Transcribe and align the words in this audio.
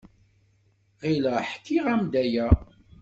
Ɣileɣ 1.09 1.39
ḥkiɣ-am-d 1.49 2.13
aya. 2.23 2.47